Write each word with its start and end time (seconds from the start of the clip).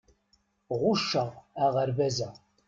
Ɣucceɣ 0.81 1.29
aɣerbaz-a. 1.65 2.29